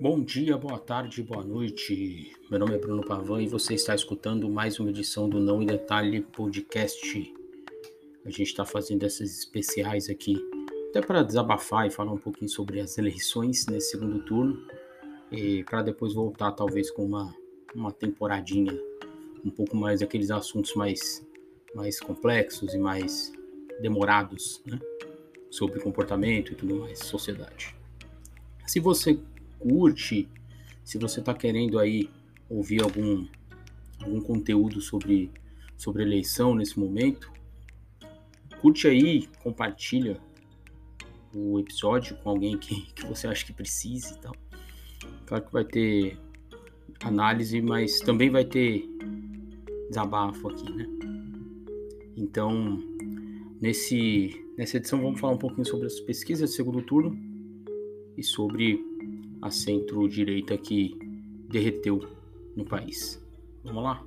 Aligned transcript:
Bom 0.00 0.22
dia, 0.22 0.56
boa 0.56 0.78
tarde, 0.78 1.24
boa 1.24 1.42
noite. 1.42 2.32
Meu 2.48 2.60
nome 2.60 2.76
é 2.76 2.78
Bruno 2.78 3.04
Pavan 3.04 3.42
e 3.42 3.48
você 3.48 3.74
está 3.74 3.96
escutando 3.96 4.48
mais 4.48 4.78
uma 4.78 4.90
edição 4.90 5.28
do 5.28 5.40
Não 5.40 5.60
em 5.60 5.66
Detalhe 5.66 6.20
Podcast. 6.20 7.34
A 8.24 8.30
gente 8.30 8.44
está 8.44 8.64
fazendo 8.64 9.04
essas 9.04 9.36
especiais 9.36 10.08
aqui, 10.08 10.36
até 10.90 11.00
para 11.00 11.24
desabafar 11.24 11.88
e 11.88 11.90
falar 11.90 12.12
um 12.12 12.16
pouquinho 12.16 12.48
sobre 12.48 12.78
as 12.78 12.96
eleições 12.96 13.66
nesse 13.66 13.90
segundo 13.90 14.20
turno, 14.20 14.64
e 15.32 15.64
para 15.64 15.82
depois 15.82 16.14
voltar 16.14 16.52
talvez 16.52 16.92
com 16.92 17.04
uma, 17.04 17.34
uma 17.74 17.90
temporadinha 17.90 18.80
um 19.44 19.50
pouco 19.50 19.76
mais 19.76 19.98
daqueles 19.98 20.30
assuntos 20.30 20.76
mais, 20.76 21.26
mais 21.74 21.98
complexos 21.98 22.72
e 22.72 22.78
mais 22.78 23.32
demorados, 23.80 24.62
né? 24.64 24.78
Sobre 25.50 25.80
comportamento 25.80 26.52
e 26.52 26.54
tudo 26.54 26.76
mais, 26.76 27.00
sociedade. 27.00 27.74
Se 28.64 28.78
você 28.78 29.18
curte, 29.58 30.28
se 30.84 30.98
você 30.98 31.20
está 31.20 31.34
querendo 31.34 31.78
aí 31.78 32.08
ouvir 32.48 32.82
algum, 32.82 33.26
algum 34.00 34.20
conteúdo 34.20 34.80
sobre, 34.80 35.30
sobre 35.76 36.02
eleição 36.02 36.54
nesse 36.54 36.78
momento, 36.78 37.30
curte 38.60 38.86
aí, 38.88 39.26
compartilha 39.42 40.20
o 41.34 41.58
episódio 41.58 42.16
com 42.16 42.30
alguém 42.30 42.56
que, 42.56 42.82
que 42.92 43.06
você 43.06 43.26
acha 43.26 43.44
que 43.44 43.52
precise 43.52 44.14
e 44.14 44.18
tal. 44.18 44.34
Claro 45.26 45.44
que 45.44 45.52
vai 45.52 45.64
ter 45.64 46.18
análise, 47.02 47.60
mas 47.60 48.00
também 48.00 48.30
vai 48.30 48.44
ter 48.44 48.88
desabafo 49.88 50.48
aqui, 50.48 50.72
né? 50.72 50.86
Então, 52.16 52.82
nesse, 53.60 54.44
nessa 54.56 54.78
edição 54.78 55.00
vamos 55.00 55.20
falar 55.20 55.34
um 55.34 55.38
pouquinho 55.38 55.66
sobre 55.66 55.86
as 55.86 56.00
pesquisas 56.00 56.50
de 56.50 56.56
segundo 56.56 56.82
turno 56.82 57.16
e 58.16 58.22
sobre 58.22 58.84
a 59.42 59.50
centro-direita 59.50 60.56
que 60.58 60.98
derreteu 61.50 62.00
no 62.56 62.64
país. 62.64 63.22
Vamos 63.64 63.82
lá? 63.82 64.04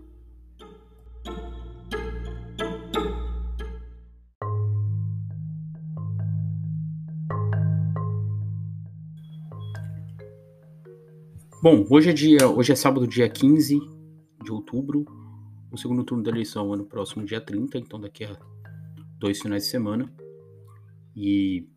Bom, 11.64 11.86
hoje 11.92 12.10
é 12.10 12.14
dia, 12.14 12.50
hoje 12.50 12.72
é 12.72 12.76
sábado, 12.76 13.08
dia 13.08 13.30
15 13.30 13.80
de 14.44 14.52
outubro. 14.52 15.06
O 15.72 15.78
segundo 15.78 16.04
turno 16.04 16.24
da 16.24 16.32
eleição 16.32 16.74
é 16.74 16.78
no 16.78 16.86
próximo 16.86 17.24
dia 17.24 17.40
30, 17.40 17.78
então 17.78 18.00
daqui 18.00 18.26
a 18.26 18.36
dois 19.20 19.40
finais 19.40 19.66
de 19.66 19.70
semana. 19.70 20.12
E 21.16 21.68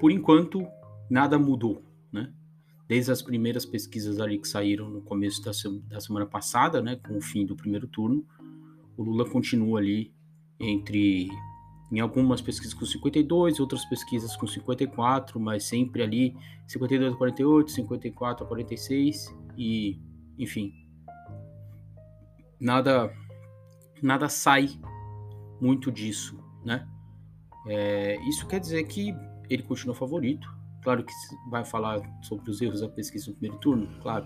por 0.00 0.10
enquanto 0.10 0.66
nada 1.10 1.38
mudou, 1.38 1.82
né? 2.10 2.32
Desde 2.88 3.10
as 3.10 3.22
primeiras 3.22 3.66
pesquisas 3.66 4.20
ali 4.20 4.38
que 4.38 4.46
saíram 4.46 4.88
no 4.88 5.02
começo 5.02 5.42
da, 5.42 5.50
da 5.88 6.00
semana 6.00 6.26
passada, 6.26 6.80
né, 6.80 6.96
com 6.96 7.16
o 7.16 7.20
fim 7.20 7.44
do 7.44 7.56
primeiro 7.56 7.86
turno, 7.86 8.24
o 8.96 9.02
Lula 9.02 9.28
continua 9.28 9.80
ali 9.80 10.14
entre 10.58 11.28
em 11.92 12.00
algumas 12.00 12.40
pesquisas 12.40 12.74
com 12.74 12.84
52, 12.84 13.60
outras 13.60 13.84
pesquisas 13.84 14.36
com 14.36 14.46
54, 14.46 15.38
mas 15.38 15.64
sempre 15.64 16.02
ali 16.02 16.36
52 16.66 17.12
a 17.12 17.16
48, 17.16 17.70
54 17.70 18.44
a 18.44 18.48
46 18.48 19.36
e, 19.56 20.00
enfim, 20.38 20.72
nada 22.58 23.12
nada 24.02 24.28
sai 24.28 24.68
muito 25.60 25.90
disso, 25.90 26.38
né? 26.64 26.86
É, 27.68 28.16
isso 28.28 28.46
quer 28.46 28.60
dizer 28.60 28.84
que 28.84 29.14
ele 29.48 29.62
continua 29.62 29.94
favorito, 29.94 30.48
Claro 30.86 31.02
que 31.02 31.12
vai 31.50 31.64
falar 31.64 32.00
sobre 32.22 32.48
os 32.48 32.62
erros 32.62 32.80
da 32.80 32.88
pesquisa 32.88 33.28
no 33.28 33.36
primeiro 33.36 33.58
turno, 33.60 33.88
claro. 34.00 34.24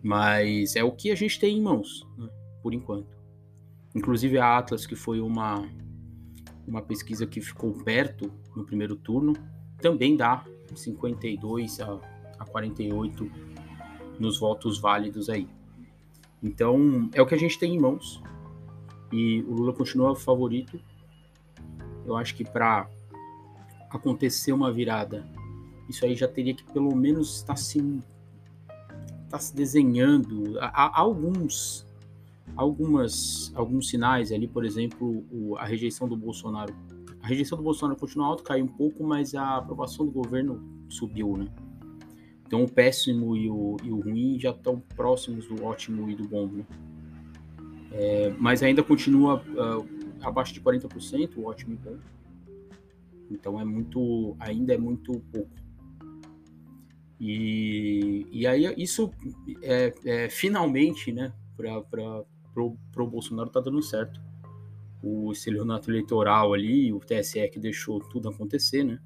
Mas 0.00 0.76
é 0.76 0.84
o 0.84 0.92
que 0.92 1.10
a 1.10 1.16
gente 1.16 1.40
tem 1.40 1.58
em 1.58 1.60
mãos, 1.60 2.06
né, 2.16 2.28
por 2.62 2.72
enquanto. 2.72 3.08
Inclusive 3.92 4.38
a 4.38 4.58
Atlas, 4.58 4.86
que 4.86 4.94
foi 4.94 5.20
uma, 5.20 5.68
uma 6.68 6.80
pesquisa 6.82 7.26
que 7.26 7.40
ficou 7.40 7.72
perto 7.72 8.30
no 8.54 8.64
primeiro 8.64 8.94
turno, 8.94 9.32
também 9.78 10.16
dá 10.16 10.44
52 10.72 11.80
a, 11.80 11.98
a 12.38 12.44
48 12.44 13.28
nos 14.20 14.38
votos 14.38 14.78
válidos 14.78 15.28
aí. 15.28 15.48
Então, 16.40 17.10
é 17.12 17.20
o 17.20 17.26
que 17.26 17.34
a 17.34 17.38
gente 17.38 17.58
tem 17.58 17.74
em 17.74 17.80
mãos. 17.80 18.22
E 19.10 19.42
o 19.48 19.52
Lula 19.52 19.72
continua 19.72 20.14
favorito. 20.14 20.80
Eu 22.06 22.16
acho 22.16 22.36
que 22.36 22.44
para 22.44 22.88
acontecer 23.90 24.52
uma 24.52 24.70
virada 24.70 25.41
isso 25.92 26.06
aí 26.06 26.14
já 26.14 26.26
teria 26.26 26.54
que 26.54 26.64
pelo 26.72 26.96
menos 26.96 27.36
estar 27.36 27.56
se, 27.56 28.00
estar 29.24 29.38
se 29.38 29.54
desenhando. 29.54 30.58
Há, 30.58 30.86
há 30.86 31.00
alguns, 31.00 31.86
algumas, 32.56 33.52
alguns 33.54 33.90
sinais 33.90 34.32
ali, 34.32 34.48
por 34.48 34.64
exemplo, 34.64 35.24
o, 35.30 35.54
a 35.58 35.64
rejeição 35.64 36.08
do 36.08 36.16
Bolsonaro. 36.16 36.74
A 37.20 37.26
rejeição 37.26 37.56
do 37.56 37.62
Bolsonaro 37.62 37.98
continua 38.00 38.26
alta, 38.26 38.42
caiu 38.42 38.64
um 38.64 38.68
pouco, 38.68 39.04
mas 39.04 39.34
a 39.34 39.58
aprovação 39.58 40.06
do 40.06 40.10
governo 40.10 40.60
subiu, 40.88 41.36
né? 41.36 41.48
Então 42.46 42.64
o 42.64 42.68
péssimo 42.70 43.36
e 43.36 43.48
o, 43.48 43.76
e 43.84 43.90
o 43.90 44.00
ruim 44.00 44.40
já 44.40 44.50
estão 44.50 44.80
próximos 44.96 45.46
do 45.46 45.62
ótimo 45.62 46.10
e 46.10 46.16
do 46.16 46.26
bom, 46.26 46.46
né? 46.46 46.66
É, 47.92 48.34
mas 48.38 48.62
ainda 48.62 48.82
continua 48.82 49.36
uh, 49.40 49.86
abaixo 50.22 50.54
de 50.54 50.60
40%, 50.60 51.36
o 51.36 51.44
ótimo 51.44 51.74
e 51.74 51.76
bom. 51.76 51.98
Então 53.30 53.60
é 53.60 53.64
muito, 53.64 54.34
ainda 54.40 54.74
é 54.74 54.78
muito 54.78 55.12
pouco. 55.30 55.61
E, 57.24 58.26
e 58.32 58.48
aí 58.48 58.74
isso 58.76 59.12
é, 59.62 59.94
é 60.04 60.28
finalmente, 60.28 61.12
né, 61.12 61.32
para 61.56 62.24
o 62.56 63.06
Bolsonaro 63.06 63.48
tá 63.48 63.60
dando 63.60 63.80
certo. 63.80 64.20
O 65.00 65.30
estelionato 65.30 65.88
eleitoral 65.88 66.52
ali, 66.52 66.92
o 66.92 66.98
TSE 66.98 67.48
que 67.48 67.60
deixou 67.60 68.00
tudo 68.00 68.28
acontecer, 68.28 68.82
né? 68.82 68.98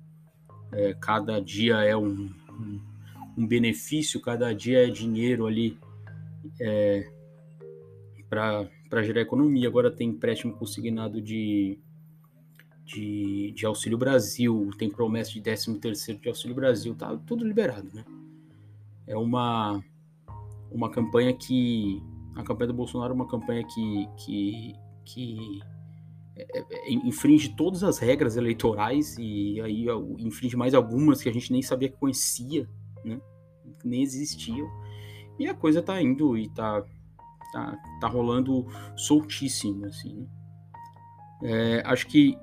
É, 0.72 0.94
cada 0.94 1.38
dia 1.40 1.76
é 1.84 1.94
um, 1.94 2.30
um, 2.50 2.80
um, 3.36 3.46
benefício, 3.46 4.18
cada 4.18 4.54
dia 4.54 4.86
é 4.86 4.90
dinheiro 4.90 5.46
ali 5.46 5.78
é, 6.58 7.10
para 8.30 9.02
gerar 9.02 9.20
economia. 9.20 9.68
Agora 9.68 9.90
tem 9.90 10.08
empréstimo 10.08 10.54
consignado 10.54 11.20
de, 11.20 11.78
de, 12.86 13.52
de 13.52 13.66
Auxílio 13.66 13.98
Brasil, 13.98 14.70
tem 14.78 14.88
promessa 14.88 15.32
de 15.32 15.42
13 15.42 15.74
terceiro 15.80 16.20
de 16.20 16.28
Auxílio 16.28 16.54
Brasil, 16.54 16.94
tá 16.94 17.18
tudo 17.26 17.44
liberado, 17.44 17.90
né? 17.92 18.04
É 19.06 19.16
uma, 19.16 19.84
uma 20.70 20.88
campanha 20.88 21.32
que, 21.34 22.00
a 22.36 22.44
campanha 22.44 22.68
do 22.68 22.74
Bolsonaro 22.74 23.12
é 23.12 23.14
uma 23.14 23.26
campanha 23.26 23.64
que, 23.64 24.08
que, 24.16 24.74
que 25.04 25.60
é, 26.36 26.60
é, 26.60 26.92
infringe 26.92 27.54
todas 27.56 27.82
as 27.82 27.98
regras 27.98 28.36
eleitorais 28.36 29.16
e 29.18 29.60
aí 29.60 29.86
infringe 30.18 30.56
mais 30.56 30.72
algumas 30.72 31.20
que 31.20 31.28
a 31.28 31.32
gente 31.32 31.52
nem 31.52 31.62
sabia 31.62 31.88
que 31.88 31.98
conhecia, 31.98 32.68
né? 33.04 33.20
Que 33.80 33.88
nem 33.88 34.02
existiam. 34.02 34.68
E 35.40 35.48
a 35.48 35.54
coisa 35.54 35.82
tá 35.82 36.00
indo 36.00 36.38
e 36.38 36.48
tá, 36.50 36.84
tá, 37.52 37.76
tá 38.00 38.06
rolando 38.06 38.64
soltíssimo, 38.96 39.86
assim, 39.86 40.14
né? 40.14 40.26
É, 41.42 41.82
acho 41.84 42.06
que 42.06 42.38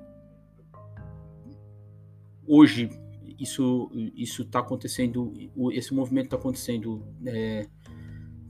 hoje 2.46 2.90
isso 3.38 3.90
isso 4.14 4.42
está 4.42 4.58
acontecendo, 4.60 5.32
esse 5.72 5.94
movimento 5.94 6.26
está 6.26 6.36
acontecendo. 6.36 7.04
É, 7.26 7.66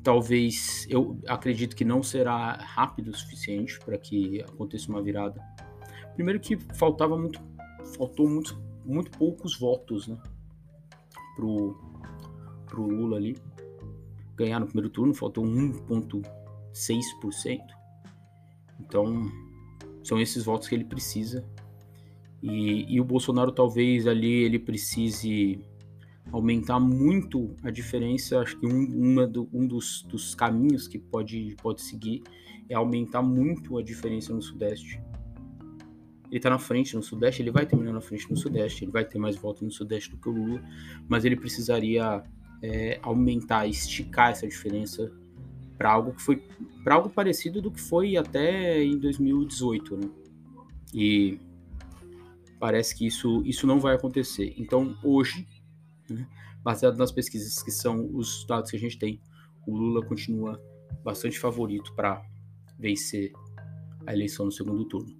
talvez 0.03 0.87
eu 0.91 1.19
acredito 1.27 1.75
que 1.75 1.85
não 1.85 2.03
será 2.03 2.57
rápido 2.57 3.09
o 3.09 3.17
suficiente 3.17 3.79
para 3.81 3.97
que 3.97 4.43
aconteça 4.43 4.91
uma 4.91 5.03
virada. 5.03 5.41
Primeiro 6.15 6.39
que 6.39 6.59
faltava 6.75 7.19
muito, 7.19 7.41
faltou 7.97 8.29
muito, 8.29 8.63
muito 8.85 9.11
poucos 9.17 9.59
votos, 9.59 10.09
né, 10.09 10.19
pro 11.37 11.75
pro 12.67 12.87
Lula 12.87 13.17
ali 13.17 13.37
ganhar 14.37 14.61
no 14.61 14.67
primeiro 14.67 14.91
turno, 14.91 15.15
faltou 15.15 15.45
1.6%. 15.45 17.61
Então, 18.81 19.31
são 20.03 20.21
esses 20.21 20.45
votos 20.45 20.69
que 20.69 20.75
ele 20.75 20.85
precisa 20.85 21.43
e, 22.45 22.95
e 22.95 23.01
o 23.01 23.05
Bolsonaro 23.05 23.51
talvez 23.51 24.07
ali 24.07 24.31
ele 24.31 24.59
precise 24.59 25.59
aumentar 26.31 26.79
muito 26.79 27.57
a 27.63 27.71
diferença. 27.71 28.41
Acho 28.41 28.59
que 28.61 28.67
um, 28.67 29.27
do, 29.27 29.49
um 29.51 29.67
dos, 29.67 30.03
dos, 30.03 30.35
caminhos 30.35 30.87
que 30.87 30.99
pode, 30.99 31.57
pode 31.63 31.81
seguir 31.81 32.23
é 32.69 32.75
aumentar 32.75 33.23
muito 33.23 33.79
a 33.79 33.83
diferença 33.83 34.35
no 34.35 34.43
Sudeste. 34.43 35.01
Ele 36.29 36.37
está 36.37 36.51
na 36.51 36.59
frente 36.59 36.95
no 36.95 37.03
Sudeste, 37.03 37.41
ele 37.41 37.51
vai 37.51 37.65
terminar 37.65 37.95
na 37.95 38.01
frente 38.03 38.31
no 38.31 38.37
Sudeste, 38.37 38.85
ele 38.85 38.93
vai 38.93 39.07
ter 39.07 39.19
mais 39.19 39.37
votos 39.37 39.63
no 39.63 39.71
Sudeste 39.71 40.11
do 40.11 40.19
que 40.19 40.29
o 40.29 40.33
Lula, 40.33 40.63
mas 41.09 41.25
ele 41.25 41.37
precisaria 41.37 42.23
é, 42.63 42.99
aumentar, 43.03 43.67
esticar 43.67 44.33
essa 44.33 44.47
diferença 44.47 45.11
para 45.79 45.91
algo 45.91 46.13
que 46.13 46.21
foi 46.21 46.43
para 46.83 46.97
algo 46.97 47.09
parecido 47.09 47.63
do 47.63 47.71
que 47.71 47.81
foi 47.81 48.19
até 48.19 48.85
em 48.85 48.99
2018, 48.99 49.97
né? 49.97 50.11
E 50.93 51.41
parece 52.59 52.95
que 52.95 53.07
isso, 53.07 53.43
isso 53.45 53.67
não 53.67 53.81
vai 53.81 53.95
acontecer. 53.95 54.55
Então, 54.57 54.97
hoje, 55.03 55.47
Né? 56.09 56.27
Baseado 56.63 56.97
nas 56.97 57.13
pesquisas 57.13 57.63
que 57.63 57.71
são 57.71 58.11
os 58.15 58.45
dados 58.47 58.71
que 58.71 58.77
a 58.77 58.81
gente 58.81 58.99
tem, 58.99 59.21
o 59.67 59.77
Lula 59.77 60.05
continua 60.05 60.61
bastante 61.03 61.39
favorito 61.39 61.95
para 61.95 62.23
vencer 62.79 63.33
a 64.07 64.13
eleição 64.13 64.47
no 64.47 64.53
segundo 64.53 64.85
turno. 64.87 65.15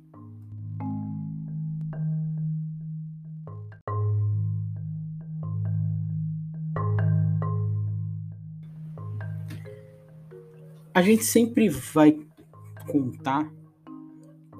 A 10.95 11.03
gente 11.03 11.25
sempre 11.25 11.69
vai 11.69 12.17
contar 12.87 13.51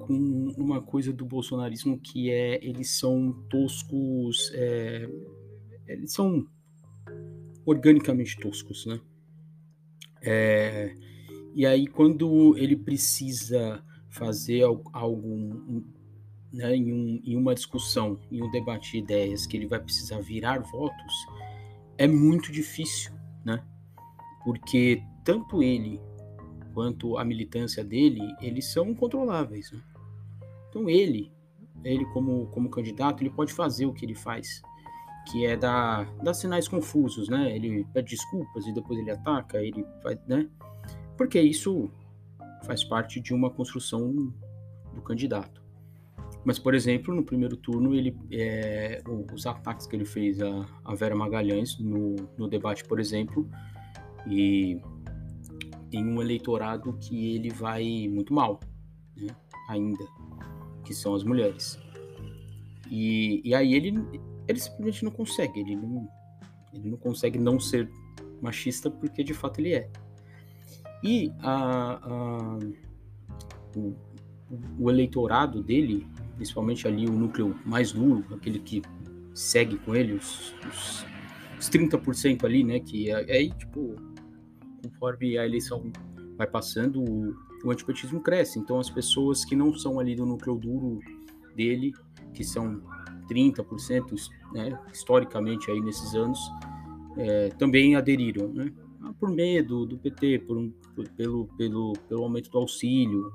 com 0.05 0.53
uma 0.57 0.81
coisa 0.81 1.11
do 1.11 1.25
bolsonarismo 1.25 1.99
que 1.99 2.29
é 2.29 2.63
eles 2.63 2.91
são 2.99 3.33
toscos, 3.49 4.51
é, 4.53 5.09
eles 5.87 6.13
são 6.13 6.45
organicamente 7.65 8.37
toscos, 8.37 8.85
né? 8.85 8.99
É, 10.21 10.95
e 11.55 11.65
aí 11.65 11.87
quando 11.87 12.55
ele 12.57 12.75
precisa 12.75 13.83
fazer 14.09 14.63
algo 14.93 15.83
né, 16.53 16.75
em, 16.75 16.93
um, 16.93 17.21
em 17.23 17.35
uma 17.35 17.55
discussão, 17.55 18.19
em 18.31 18.43
um 18.43 18.51
debate 18.51 18.91
de 18.91 18.97
ideias, 18.99 19.47
que 19.47 19.57
ele 19.57 19.67
vai 19.67 19.79
precisar 19.79 20.19
virar 20.19 20.59
votos, 20.59 21.13
é 21.97 22.07
muito 22.07 22.51
difícil, 22.51 23.11
né? 23.43 23.63
Porque 24.43 25.01
tanto 25.23 25.63
ele 25.63 25.99
quanto 26.75 27.17
a 27.17 27.25
militância 27.25 27.83
dele, 27.83 28.21
eles 28.41 28.65
são 28.65 28.89
incontroláveis. 28.89 29.71
Né? 29.71 29.81
Então 30.75 30.89
ele, 30.89 31.31
ele 31.85 32.03
como, 32.07 32.47
como 32.47 32.69
candidato, 32.69 33.23
ele 33.23 33.29
pode 33.29 33.53
fazer 33.53 33.85
o 33.85 33.93
que 33.93 34.05
ele 34.05 34.13
faz, 34.13 34.61
que 35.31 35.45
é 35.45 35.55
dar, 35.55 36.13
dar 36.17 36.33
sinais 36.33 36.67
confusos, 36.67 37.29
né? 37.29 37.55
Ele 37.55 37.85
pede 37.93 38.09
desculpas 38.09 38.67
e 38.67 38.73
depois 38.73 38.99
ele 38.99 39.09
ataca, 39.09 39.63
ele 39.63 39.85
vai, 40.03 40.19
né? 40.27 40.49
Porque 41.15 41.39
isso 41.39 41.89
faz 42.65 42.83
parte 42.83 43.21
de 43.21 43.33
uma 43.33 43.49
construção 43.49 44.33
do 44.93 45.01
candidato. 45.01 45.63
Mas, 46.43 46.59
por 46.59 46.75
exemplo, 46.75 47.15
no 47.15 47.23
primeiro 47.23 47.55
turno, 47.55 47.95
ele, 47.95 48.13
é, 48.29 49.01
os 49.33 49.45
ataques 49.45 49.87
que 49.87 49.95
ele 49.95 50.05
fez 50.05 50.41
a, 50.41 50.65
a 50.83 50.93
Vera 50.93 51.15
Magalhães 51.15 51.79
no, 51.79 52.17
no 52.37 52.49
debate, 52.49 52.83
por 52.83 52.99
exemplo, 52.99 53.49
e 54.27 54.81
em 55.93 56.05
um 56.05 56.21
eleitorado 56.21 56.97
que 56.99 57.33
ele 57.33 57.49
vai 57.49 58.09
muito 58.09 58.33
mal, 58.33 58.59
né? 59.15 59.33
ainda 59.69 60.05
que 60.85 60.93
são 60.93 61.13
as 61.15 61.23
mulheres. 61.23 61.77
E, 62.89 63.41
e 63.43 63.53
aí 63.53 63.73
ele, 63.73 63.93
ele 64.47 64.59
simplesmente 64.59 65.03
não 65.03 65.11
consegue, 65.11 65.59
ele 65.59 65.75
não, 65.75 66.07
ele 66.73 66.89
não 66.89 66.97
consegue 66.97 67.39
não 67.39 67.59
ser 67.59 67.89
machista 68.41 68.89
porque 68.89 69.23
de 69.23 69.33
fato 69.33 69.59
ele 69.59 69.73
é. 69.73 69.89
E 71.03 71.31
a, 71.39 71.99
a 72.01 72.59
o, 73.75 73.93
o, 74.79 74.89
eleitorado 74.89 75.61
dele, 75.61 76.07
principalmente 76.35 76.87
ali 76.87 77.07
o 77.07 77.11
núcleo 77.11 77.59
mais 77.65 77.91
duro, 77.91 78.23
aquele 78.33 78.59
que 78.59 78.81
segue 79.33 79.77
com 79.77 79.95
ele, 79.95 80.13
os, 80.13 80.53
os, 80.67 81.05
os 81.59 81.69
30% 81.69 82.43
ali, 82.45 82.63
né, 82.63 82.79
que 82.79 83.11
é, 83.11 83.45
é 83.45 83.49
tipo, 83.49 83.95
conforme 84.81 85.37
a 85.37 85.45
eleição 85.45 85.91
vai 86.37 86.47
passando, 86.47 87.01
o, 87.03 87.35
o 87.65 87.71
antipetismo 87.71 88.21
cresce. 88.21 88.59
Então, 88.59 88.79
as 88.79 88.89
pessoas 88.89 89.43
que 89.43 89.55
não 89.55 89.73
são 89.73 89.99
ali 89.99 90.15
do 90.15 90.25
núcleo 90.25 90.55
duro 90.55 90.99
dele, 91.55 91.93
que 92.33 92.43
são 92.43 92.81
30%, 93.29 94.29
né, 94.53 94.79
historicamente 94.93 95.71
aí 95.71 95.81
nesses 95.81 96.13
anos, 96.13 96.39
é, 97.17 97.49
também 97.49 97.95
aderiram, 97.95 98.49
né? 98.49 98.71
Por 99.19 99.29
medo 99.31 99.85
do 99.85 99.97
PT, 99.97 100.39
por 100.39 100.57
um, 100.57 100.71
por, 100.95 101.07
pelo, 101.09 101.47
pelo, 101.57 101.93
pelo 102.07 102.23
aumento 102.23 102.49
do 102.49 102.57
auxílio, 102.57 103.31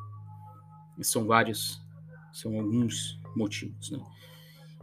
são 1.00 1.26
vários, 1.26 1.80
são 2.32 2.58
alguns 2.58 3.20
motivos, 3.34 3.90
né? 3.90 4.00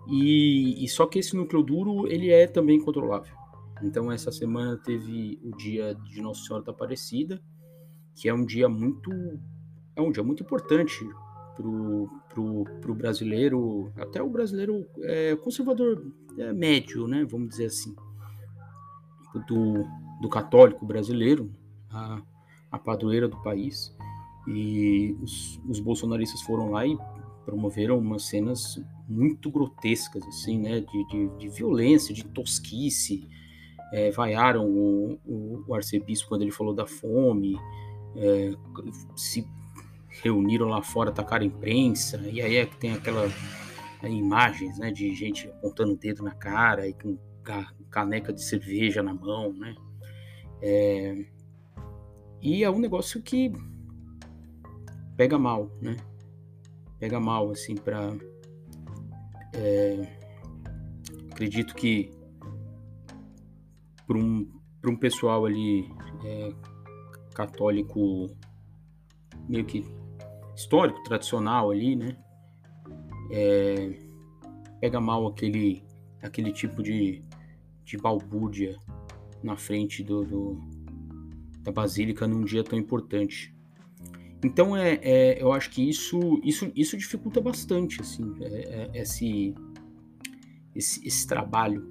E, 0.09 0.83
e, 0.83 0.87
só 0.87 1.05
que 1.05 1.19
esse 1.19 1.35
núcleo 1.35 1.61
duro 1.61 2.07
ele 2.07 2.31
é 2.31 2.47
também 2.47 2.79
controlável. 2.79 3.35
Então 3.83 4.11
essa 4.11 4.31
semana 4.31 4.77
teve 4.77 5.37
o 5.43 5.55
dia 5.55 5.93
de 5.93 6.21
Nossa 6.21 6.43
Senhora 6.43 6.63
da 6.63 6.71
Aparecida, 6.71 7.41
que 8.17 8.27
é 8.27 8.33
um 8.33 8.43
dia 8.43 8.67
muito 8.67 9.11
é 9.95 10.01
um 10.01 10.11
dia 10.11 10.23
muito 10.23 10.43
importante 10.43 11.07
pro, 11.55 12.09
pro, 12.29 12.63
pro 12.81 12.95
brasileiro, 12.95 13.91
até 13.97 14.21
o 14.21 14.29
brasileiro 14.29 14.85
é, 15.01 15.35
conservador 15.37 16.05
é, 16.37 16.53
médio, 16.53 17.07
né, 17.07 17.25
vamos 17.27 17.49
dizer 17.49 17.65
assim, 17.65 17.95
do, 19.47 19.85
do 20.21 20.29
católico 20.29 20.85
brasileiro, 20.85 21.51
a, 21.89 22.21
a 22.71 22.77
padroeira 22.77 23.27
do 23.27 23.41
país, 23.41 23.95
e 24.47 25.17
os, 25.21 25.59
os 25.67 25.79
bolsonaristas 25.79 26.41
foram 26.43 26.69
lá 26.69 26.85
e 26.85 26.97
promoveram 27.43 27.97
umas 27.97 28.23
cenas 28.23 28.79
muito 29.07 29.49
grotescas, 29.49 30.23
assim, 30.27 30.59
né, 30.59 30.81
de, 30.81 31.07
de, 31.07 31.37
de 31.37 31.49
violência, 31.49 32.13
de 32.13 32.23
tosquice, 32.23 33.27
é, 33.91 34.11
vaiaram 34.11 34.65
o, 34.69 35.19
o, 35.25 35.63
o, 35.67 35.73
arcebispo 35.73 36.27
quando 36.27 36.41
ele 36.41 36.51
falou 36.51 36.73
da 36.73 36.85
fome, 36.85 37.57
é, 38.15 38.51
se 39.15 39.47
reuniram 40.23 40.67
lá 40.67 40.81
fora, 40.81 41.11
tacaram 41.11 41.45
imprensa, 41.45 42.17
e 42.31 42.41
aí 42.41 42.55
é 42.57 42.65
que 42.65 42.77
tem 42.77 42.93
aquelas 42.93 43.31
é, 44.01 44.09
imagens 44.09 44.77
né, 44.79 44.91
de 44.91 45.13
gente 45.15 45.47
apontando 45.47 45.93
o 45.93 45.97
dedo 45.97 46.23
na 46.23 46.33
cara 46.33 46.87
e 46.87 46.93
com 46.93 47.17
caneca 47.89 48.33
de 48.33 48.43
cerveja 48.43 49.01
na 49.01 49.13
mão, 49.13 49.53
né? 49.53 49.75
É, 50.61 51.25
e 52.41 52.63
é 52.63 52.69
um 52.69 52.79
negócio 52.79 53.21
que 53.21 53.51
pega 55.15 55.37
mal, 55.37 55.71
né? 55.81 55.97
Pega 56.99 57.19
mal, 57.19 57.49
assim, 57.51 57.75
para 57.75 58.13
é, 59.53 60.17
acredito 61.31 61.73
que 61.73 62.11
para 64.05 64.17
um, 64.17 64.47
um 64.85 64.95
pessoal 64.95 65.45
ali 65.45 65.89
é, 66.23 66.53
católico 67.37 68.27
meio 69.47 69.63
que 69.63 69.85
histórico, 70.55 71.03
tradicional 71.03 71.69
ali, 71.69 71.95
né? 71.95 72.17
É, 73.31 73.99
pega 74.81 74.99
mal 74.99 75.27
aquele, 75.27 75.83
aquele 76.23 76.51
tipo 76.51 76.81
de, 76.81 77.21
de 77.85 77.95
balbúrdia 77.97 78.75
na 79.43 79.55
frente 79.55 80.03
do, 80.03 80.23
do, 80.23 80.57
da 81.61 81.71
basílica 81.71 82.27
num 82.27 82.43
dia 82.43 82.63
tão 82.63 82.79
importante. 82.79 83.55
Então 84.43 84.75
é, 84.75 84.99
é, 85.03 85.41
eu 85.41 85.53
acho 85.53 85.69
que 85.69 85.87
isso, 85.87 86.39
isso, 86.43 86.71
isso 86.75 86.97
dificulta 86.97 87.39
bastante 87.39 88.01
assim, 88.01 88.33
é, 88.41 88.89
é 88.93 89.01
esse, 89.01 89.53
esse, 90.75 91.07
esse 91.07 91.27
trabalho 91.27 91.87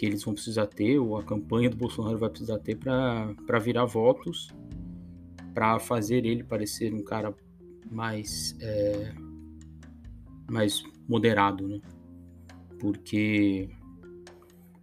que 0.00 0.06
eles 0.06 0.24
vão 0.24 0.32
precisar 0.32 0.66
ter, 0.66 0.98
ou 0.98 1.18
a 1.18 1.22
campanha 1.22 1.68
do 1.68 1.76
Bolsonaro 1.76 2.16
vai 2.16 2.30
precisar 2.30 2.58
ter 2.58 2.74
para 2.74 3.58
virar 3.58 3.84
votos, 3.84 4.48
para 5.52 5.78
fazer 5.78 6.24
ele 6.24 6.42
parecer 6.42 6.90
um 6.94 7.04
cara 7.04 7.34
mais, 7.90 8.56
é, 8.62 9.12
mais 10.50 10.82
moderado, 11.06 11.68
né? 11.68 11.82
Porque 12.78 13.68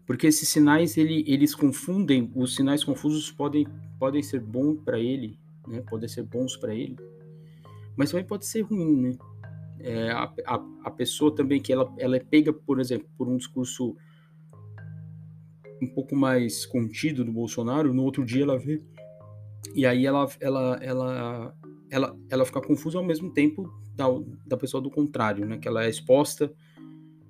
porque 0.05 0.27
esses 0.27 0.47
sinais 0.49 0.97
ele, 0.97 1.23
eles 1.25 1.55
confundem, 1.55 2.31
os 2.35 2.53
sinais 2.53 2.83
confusos 2.83 3.31
podem, 3.31 3.65
podem 3.97 4.21
ser 4.21 4.39
bons 4.39 4.79
para 4.83 4.99
ele, 4.99 5.39
né? 5.67 5.81
Podem 5.81 6.07
ser 6.07 6.25
bons 6.25 6.55
para 6.55 6.75
ele, 6.75 6.95
mas 7.95 8.11
também 8.11 8.27
pode 8.27 8.45
ser 8.45 8.61
ruim, 8.61 9.01
né? 9.01 9.17
É, 9.79 10.11
a, 10.11 10.31
a, 10.45 10.65
a, 10.83 10.91
pessoa 10.91 11.33
também 11.33 11.59
que 11.59 11.73
ela, 11.73 11.91
ela 11.97 12.17
é 12.17 12.19
pega, 12.19 12.53
por 12.53 12.79
exemplo, 12.79 13.09
por 13.17 13.27
um 13.27 13.37
discurso 13.37 13.95
um 15.81 15.87
pouco 15.87 16.15
mais 16.15 16.65
contido 16.65 17.23
do 17.23 17.31
Bolsonaro, 17.31 17.93
no 17.93 18.03
outro 18.03 18.25
dia 18.25 18.43
ela 18.43 18.57
vê 18.57 18.81
e 19.75 19.85
aí 19.85 20.05
ela 20.05 20.27
ela 20.39 20.79
ela 20.81 21.55
ela, 21.89 22.17
ela 22.29 22.45
fica 22.45 22.61
confusa 22.61 22.97
ao 22.97 23.03
mesmo 23.03 23.31
tempo 23.31 23.71
da, 23.95 24.05
da 24.45 24.57
pessoa 24.57 24.81
do 24.81 24.91
contrário, 24.91 25.45
né? 25.45 25.57
Que 25.57 25.67
ela 25.67 25.85
é 25.85 25.89
exposta 25.89 26.53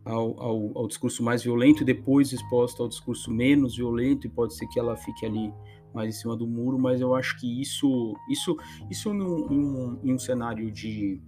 ao, 0.04 0.39
ao, 0.42 0.77
ao, 0.77 0.88
discurso 0.88 1.24
mais 1.24 1.44
violento 1.44 1.84
e 1.84 1.86
depois 1.86 2.32
exposta 2.32 2.82
ao 2.82 2.89
discurso 2.89 3.32
menos 3.32 3.75
violento 3.75 4.25
e 4.25 4.30
pode 4.30 4.56
ser 4.56 4.68
que 4.68 4.80
ela 4.80 4.96
fique 4.96 5.25
ali 5.25 5.54
mais 5.94 6.16
em 6.16 6.20
cima 6.20 6.36
do 6.36 6.48
muro, 6.48 6.77
mas 6.77 7.01
eu 7.01 7.13
acho 7.13 7.39
que 7.39 7.62
isso 7.62 8.16
isso 8.30 8.58
isso 8.89 9.13
num, 9.13 9.48
num, 9.48 10.00
em 10.04 10.13
um 10.13 10.20
cenário 10.20 10.72
de, 10.72 11.22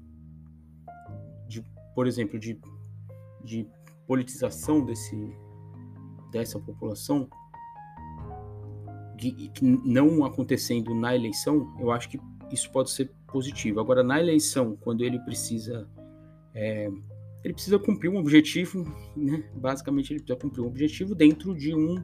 de 1.48 1.64
por 1.96 2.08
exemplo 2.08 2.40
de, 2.40 2.60
de 3.44 3.68
politização 4.08 4.86
desse 4.86 5.16
dessa 6.32 6.60
população, 6.60 7.30
de, 9.16 9.52
não 9.62 10.24
acontecendo 10.24 10.94
na 10.96 11.16
eleição, 11.16 11.76
eu 11.80 11.92
acho 11.92 12.10
que 12.10 12.20
isso 12.52 12.72
pode 12.72 12.92
ser 12.92 13.12
positivo. 13.28 13.80
Agora, 13.80 14.04
na 14.04 14.20
eleição, 14.20 14.78
quando 14.80 15.04
ele 15.04 15.20
precisa 15.20 15.88
é, 16.54 16.90
ele 17.44 17.54
precisa 17.54 17.80
cumprir 17.80 18.10
um 18.10 18.18
objetivo, 18.18 18.84
né? 19.16 19.44
basicamente 19.56 20.12
ele 20.12 20.20
precisa 20.20 20.40
cumprir 20.40 20.62
um 20.62 20.68
objetivo 20.68 21.16
dentro 21.16 21.56
de 21.56 21.74
um 21.74 22.04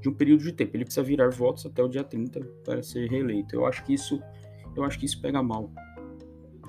de 0.00 0.08
um 0.08 0.14
período 0.14 0.42
de 0.42 0.52
tempo. 0.52 0.76
Ele 0.76 0.84
precisa 0.84 1.02
virar 1.02 1.30
votos 1.30 1.64
até 1.64 1.80
o 1.80 1.86
dia 1.86 2.02
30 2.02 2.40
para 2.64 2.82
ser 2.82 3.08
reeleito. 3.08 3.54
Eu 3.54 3.64
acho 3.64 3.84
que 3.84 3.94
isso 3.94 4.20
eu 4.74 4.84
acho 4.84 4.98
que 4.98 5.06
isso 5.06 5.20
pega 5.20 5.42
mal. 5.42 5.70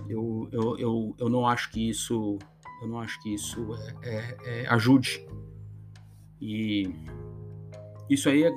Eu, 0.08 0.48
eu, 0.52 0.78
eu, 0.78 1.16
eu 1.18 1.30
não 1.30 1.48
acho 1.48 1.72
que 1.72 1.90
isso 1.90 2.38
eu 2.82 2.88
não 2.88 3.00
acho 3.00 3.22
que 3.22 3.34
isso 3.34 3.74
é, 3.76 3.96
é, 4.04 4.38
é, 4.46 4.68
ajude. 4.68 5.26
E 6.46 6.94
isso 8.10 8.28
aí 8.28 8.44
é 8.44 8.54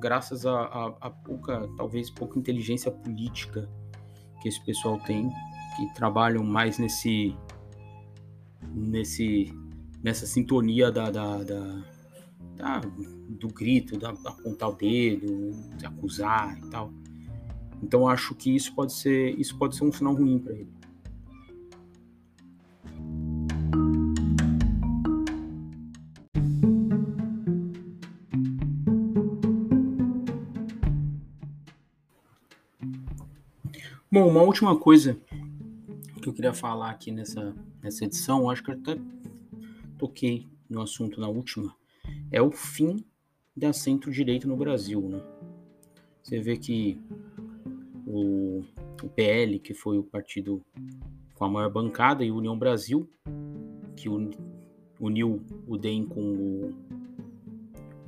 graças 0.00 0.44
a, 0.44 0.52
a, 0.52 0.86
a, 1.00 1.10
pouca, 1.10 1.70
talvez 1.76 2.10
pouca 2.10 2.36
inteligência 2.36 2.90
política 2.90 3.70
que 4.42 4.48
esse 4.48 4.60
pessoal 4.64 4.98
tem, 4.98 5.28
que 5.76 5.94
trabalham 5.94 6.42
mais 6.42 6.76
nesse, 6.76 7.36
nesse, 8.74 9.54
nessa 10.02 10.26
sintonia 10.26 10.90
da, 10.90 11.08
da, 11.08 11.44
da, 11.44 11.84
da 12.56 12.80
do 13.28 13.46
grito, 13.46 13.96
da, 13.96 14.10
apontar 14.10 14.70
o 14.70 14.74
dedo, 14.74 15.52
de 15.76 15.86
acusar 15.86 16.58
e 16.58 16.68
tal. 16.68 16.92
Então 17.80 18.08
acho 18.08 18.34
que 18.34 18.56
isso 18.56 18.74
pode 18.74 18.92
ser, 18.92 19.38
isso 19.38 19.56
pode 19.56 19.76
ser 19.76 19.84
um 19.84 19.92
sinal 19.92 20.14
ruim 20.14 20.40
para 20.40 20.54
ele. 20.54 20.79
Bom, 34.12 34.26
uma 34.26 34.42
última 34.42 34.76
coisa 34.76 35.16
que 36.20 36.28
eu 36.28 36.32
queria 36.32 36.52
falar 36.52 36.90
aqui 36.90 37.12
nessa, 37.12 37.54
nessa 37.80 38.04
edição, 38.04 38.50
acho 38.50 38.60
que 38.60 38.72
eu 38.72 38.74
até 38.74 38.98
toquei 39.96 40.48
no 40.68 40.82
assunto 40.82 41.20
na 41.20 41.28
última, 41.28 41.72
é 42.32 42.42
o 42.42 42.50
fim 42.50 43.04
da 43.56 43.72
centro-direita 43.72 44.48
no 44.48 44.56
Brasil. 44.56 45.00
Né? 45.00 45.22
Você 46.20 46.40
vê 46.40 46.56
que 46.56 47.00
o, 48.04 48.64
o 49.00 49.08
PL, 49.08 49.60
que 49.60 49.74
foi 49.74 49.96
o 49.96 50.02
partido 50.02 50.60
com 51.36 51.44
a 51.44 51.48
maior 51.48 51.70
bancada, 51.70 52.24
e 52.24 52.32
União 52.32 52.58
Brasil, 52.58 53.08
que 53.94 54.08
uniu 54.98 55.40
o 55.68 55.78
DEM 55.78 56.04
com 56.04 56.20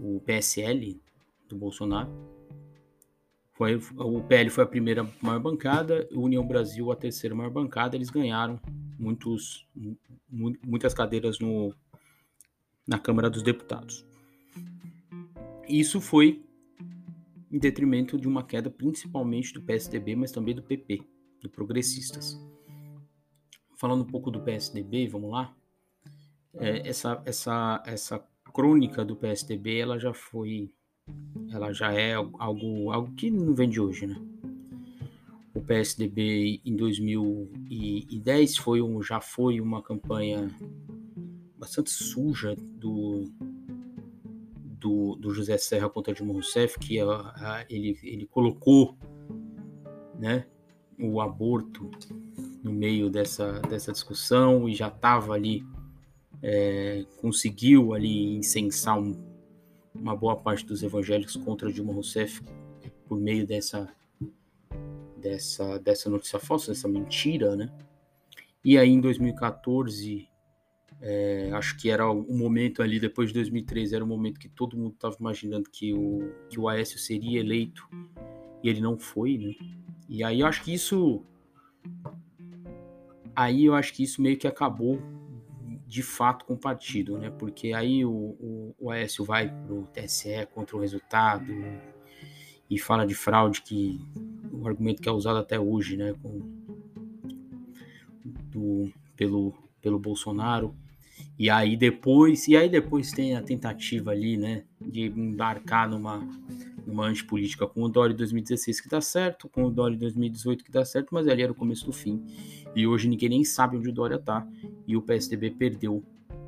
o, 0.00 0.16
o 0.16 0.20
PSL 0.22 1.00
do 1.48 1.56
Bolsonaro, 1.56 2.10
foi, 3.52 3.76
o 3.96 4.22
PL 4.22 4.50
foi 4.50 4.64
a 4.64 4.66
primeira 4.66 5.08
maior 5.20 5.40
bancada, 5.40 6.08
o 6.12 6.22
União 6.22 6.46
Brasil 6.46 6.90
a 6.90 6.96
terceira 6.96 7.34
maior 7.34 7.50
bancada. 7.50 7.96
Eles 7.96 8.08
ganharam 8.08 8.58
muitos, 8.98 9.68
muitas 10.64 10.94
cadeiras 10.94 11.38
no, 11.38 11.74
na 12.86 12.98
Câmara 12.98 13.28
dos 13.28 13.42
Deputados. 13.42 14.04
Isso 15.68 16.00
foi 16.00 16.42
em 17.50 17.58
detrimento 17.58 18.18
de 18.18 18.26
uma 18.26 18.42
queda 18.42 18.70
principalmente 18.70 19.52
do 19.52 19.60
PSDB, 19.60 20.16
mas 20.16 20.32
também 20.32 20.54
do 20.54 20.62
PP, 20.62 21.02
do 21.40 21.50
Progressistas. 21.50 22.40
Falando 23.76 24.02
um 24.02 24.06
pouco 24.06 24.30
do 24.30 24.40
PSDB, 24.40 25.08
vamos 25.08 25.30
lá. 25.30 25.54
É, 26.54 26.88
essa, 26.88 27.22
essa, 27.26 27.82
essa 27.86 28.26
crônica 28.52 29.04
do 29.04 29.16
PSDB 29.16 29.78
ela 29.78 29.98
já 29.98 30.14
foi 30.14 30.72
ela 31.52 31.72
já 31.72 31.92
é 31.92 32.14
algo, 32.14 32.90
algo 32.90 33.12
que 33.14 33.30
não 33.30 33.54
vem 33.54 33.68
de 33.68 33.80
hoje, 33.80 34.06
né? 34.06 34.16
O 35.54 35.60
PSDB 35.60 36.60
em 36.64 36.74
2010 36.74 38.56
foi 38.56 38.80
um, 38.80 39.02
já 39.02 39.20
foi 39.20 39.60
uma 39.60 39.82
campanha 39.82 40.50
bastante 41.58 41.90
suja 41.90 42.56
do, 42.56 43.30
do, 44.80 45.14
do 45.16 45.34
José 45.34 45.58
Serra 45.58 45.90
contra 45.90 46.14
Dilma 46.14 46.32
Rousseff, 46.32 46.78
que 46.78 46.98
a, 46.98 47.06
a, 47.06 47.66
ele, 47.68 47.98
ele 48.02 48.26
colocou 48.26 48.96
né, 50.18 50.46
o 50.98 51.20
aborto 51.20 51.90
no 52.62 52.72
meio 52.72 53.10
dessa, 53.10 53.60
dessa 53.60 53.92
discussão 53.92 54.66
e 54.68 54.74
já 54.74 54.88
estava 54.88 55.34
ali, 55.34 55.62
é, 56.42 57.04
conseguiu 57.20 57.92
ali 57.92 58.36
incensar 58.36 58.98
um 58.98 59.31
uma 60.02 60.16
boa 60.16 60.34
parte 60.34 60.66
dos 60.66 60.82
evangélicos 60.82 61.36
contra 61.36 61.72
Dilma 61.72 61.92
Rousseff 61.92 62.42
por 63.06 63.20
meio 63.20 63.46
dessa 63.46 63.88
dessa 65.16 65.78
dessa 65.78 66.10
notícia 66.10 66.40
falsa, 66.40 66.72
dessa 66.72 66.88
mentira, 66.88 67.54
né? 67.54 67.70
E 68.64 68.76
aí 68.76 68.90
em 68.90 69.00
2014, 69.00 70.28
é, 71.00 71.50
acho 71.52 71.76
que 71.78 71.88
era 71.88 72.10
o 72.10 72.34
momento 72.34 72.82
ali 72.82 72.98
depois 72.98 73.28
de 73.28 73.34
2013, 73.34 73.94
era 73.94 74.04
o 74.04 74.06
momento 74.06 74.40
que 74.40 74.48
todo 74.48 74.76
mundo 74.76 74.94
estava 74.94 75.16
imaginando 75.20 75.70
que 75.70 75.94
o 75.94 76.32
que 76.50 76.58
o 76.58 76.68
Aécio 76.68 76.98
seria 76.98 77.38
eleito 77.38 77.88
e 78.62 78.68
ele 78.68 78.80
não 78.80 78.98
foi, 78.98 79.38
né? 79.38 79.54
E 80.08 80.24
aí 80.24 80.40
eu 80.40 80.46
acho 80.48 80.64
que 80.64 80.74
isso 80.74 81.22
aí 83.36 83.64
eu 83.64 83.74
acho 83.74 83.94
que 83.94 84.02
isso 84.02 84.20
meio 84.20 84.36
que 84.36 84.48
acabou 84.48 85.00
de 85.86 86.02
fato 86.02 86.44
com 86.44 86.54
o 86.54 86.58
partido, 86.58 87.18
né? 87.18 87.30
Porque 87.30 87.72
aí 87.72 88.04
o, 88.04 88.10
o, 88.10 88.74
o 88.78 88.90
Aécio 88.90 89.24
vai 89.24 89.48
pro 89.48 89.88
TSE 89.92 90.46
contra 90.54 90.76
o 90.76 90.80
resultado 90.80 91.52
e 92.70 92.78
fala 92.78 93.06
de 93.06 93.14
fraude 93.14 93.62
que 93.62 94.00
o 94.50 94.66
argumento 94.66 95.02
que 95.02 95.08
é 95.08 95.12
usado 95.12 95.38
até 95.38 95.58
hoje, 95.58 95.96
né? 95.96 96.14
Com, 96.22 96.40
do, 98.24 98.92
pelo, 99.16 99.54
pelo 99.80 99.98
Bolsonaro. 99.98 100.74
E 101.38 101.50
aí 101.50 101.76
depois, 101.76 102.46
e 102.46 102.56
aí 102.56 102.68
depois 102.68 103.10
tem 103.10 103.36
a 103.36 103.42
tentativa 103.42 104.10
ali, 104.10 104.36
né, 104.36 104.64
de 104.80 105.06
embarcar 105.06 105.88
numa 105.88 106.26
numa 106.86 107.06
antipolítica 107.06 107.66
com 107.66 107.82
o 107.82 107.88
Dória 107.88 108.14
2016 108.14 108.80
que 108.80 108.88
dá 108.88 109.00
certo, 109.00 109.48
com 109.48 109.64
o 109.64 109.70
Dória 109.70 109.96
2018 109.96 110.64
que 110.64 110.70
dá 110.70 110.84
certo, 110.84 111.08
mas 111.12 111.28
ali 111.28 111.42
era 111.42 111.52
o 111.52 111.54
começo 111.54 111.86
do 111.86 111.92
fim. 111.92 112.24
E 112.74 112.86
hoje 112.86 113.08
ninguém 113.08 113.28
nem 113.28 113.44
sabe 113.44 113.76
onde 113.76 113.88
o 113.88 113.92
Dória 113.92 114.18
tá. 114.18 114.46
E 114.86 114.96
o 114.96 115.02
PSDB 115.02 115.50
perdeu 115.52 116.02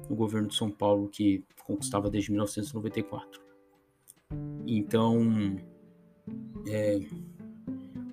o 0.08 0.14
governo 0.14 0.48
de 0.48 0.54
São 0.54 0.70
Paulo 0.70 1.08
que 1.08 1.44
conquistava 1.64 2.10
desde 2.10 2.30
1994. 2.30 3.40
Então, 4.66 5.56
é, 6.66 7.00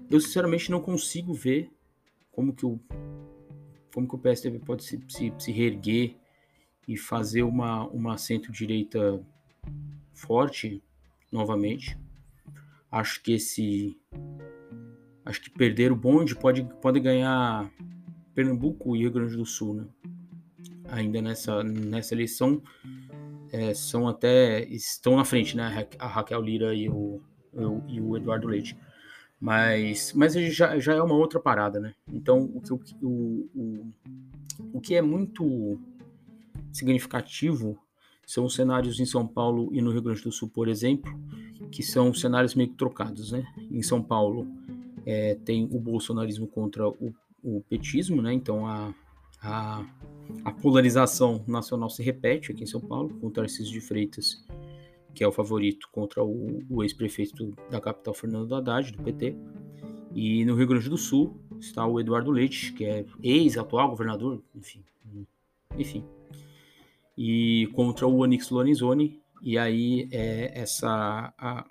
eu 0.10 0.20
sinceramente 0.20 0.70
não 0.70 0.82
consigo 0.82 1.34
ver 1.34 1.72
como 2.32 2.54
que 2.54 2.66
o 2.66 2.80
como 3.94 4.08
que 4.08 4.16
o 4.16 4.18
PSDB 4.18 4.60
pode 4.60 4.86
se, 4.86 5.04
se, 5.10 5.34
se 5.38 5.51
reerguer 5.51 6.16
e 6.88 6.98
fazer 6.98 7.44
uma, 7.44 7.86
uma 7.88 8.18
centro-direita 8.18 9.22
forte 10.13 10.82
novamente. 11.32 11.98
Acho 12.91 13.24
que 13.24 13.33
esse. 13.33 13.98
Acho 15.24 15.41
que 15.41 15.50
perder 15.50 15.91
o 15.91 15.95
bonde 15.95 16.36
pode, 16.36 16.63
pode 16.81 17.00
ganhar 17.00 17.71
Pernambuco 18.33 18.95
e 18.95 19.00
Rio 19.00 19.12
Grande 19.12 19.38
do 19.38 19.45
Sul, 19.45 19.75
né? 19.75 19.88
Ainda 20.89 21.21
nessa, 21.21 21.63
nessa 21.63 22.13
eleição 22.13 22.62
é, 23.51 23.74
são 23.74 24.07
até. 24.07 24.65
estão 24.65 25.15
na 25.15 25.24
frente, 25.24 25.55
né? 25.55 25.88
A 25.98 26.07
Raquel 26.07 26.41
Lira 26.41 26.74
e 26.75 26.89
o, 26.89 27.21
e 27.88 28.01
o 28.01 28.17
Eduardo 28.17 28.48
Leite. 28.48 28.77
Mas, 29.39 30.13
mas 30.13 30.33
já, 30.33 30.77
já 30.77 30.93
é 30.93 31.01
uma 31.01 31.15
outra 31.15 31.39
parada, 31.39 31.79
né? 31.79 31.95
Então, 32.07 32.43
o 32.43 32.77
que, 32.77 32.95
o, 33.01 33.50
o, 33.55 33.91
o 34.74 34.81
que 34.81 34.95
é 34.95 35.01
muito 35.01 35.79
significativo 36.71 37.79
são 38.32 38.46
os 38.46 38.56
cenários 38.56 38.98
em 38.98 39.06
São 39.06 39.28
Paulo 39.28 39.68
e 39.74 39.82
no 39.82 39.92
Rio 39.92 40.02
Grande 40.02 40.24
do 40.24 40.32
Sul, 40.32 40.48
por 40.48 40.70
exemplo, 40.70 41.14
que 41.70 41.84
são 41.84 42.14
cenários 42.14 42.56
meio 42.56 42.70
que 42.70 42.78
trocados, 42.78 43.34
né? 43.34 43.46
Em 43.70 43.82
São 43.84 44.02
Paulo 44.02 44.48
é, 45.06 45.36
tem 45.44 45.66
o 45.70 45.78
bolsonarismo 45.78 46.48
contra 46.48 46.88
o, 46.88 47.14
o 47.44 47.62
petismo, 47.68 48.22
né? 48.22 48.32
Então 48.32 48.66
a, 48.66 48.96
a, 49.42 49.86
a, 50.46 50.52
polarização 50.54 51.44
nacional 51.46 51.90
se 51.90 52.02
repete 52.02 52.54
aqui 52.54 52.64
em 52.64 52.68
São 52.68 52.80
Paulo, 52.80 53.10
com 53.20 53.28
o 53.28 53.32
Tarcísio 53.32 53.74
de 53.74 53.82
Freitas, 53.82 54.42
que 55.14 55.26
é 55.26 55.28
o 55.28 55.32
favorito, 55.34 55.90
contra 55.92 56.24
o, 56.24 56.64
o 56.70 56.84
ex-prefeito 56.84 57.54
da 57.70 57.82
capital, 57.82 58.14
Fernando 58.14 58.56
Haddad, 58.56 58.94
do 58.94 59.04
PT. 59.04 59.36
E 60.16 60.46
no 60.46 60.56
Rio 60.56 60.68
Grande 60.68 60.88
do 60.88 60.98
Sul 60.98 61.36
está 61.60 61.86
o 61.86 62.00
Eduardo 62.00 62.32
Leite, 62.32 62.72
que 62.72 62.86
é 62.86 63.04
ex-atual 63.22 63.90
governador, 63.90 64.42
enfim. 64.56 64.82
Enfim, 65.78 66.06
e 67.18 67.70
contra 67.74 68.08
o 68.08 68.20
Onyx 68.20 68.50
Lorenzoni, 68.50 69.22
e 69.41 69.58
aí 69.58 70.08
é, 70.12 70.60
essa 70.60 71.34
a, 71.38 71.65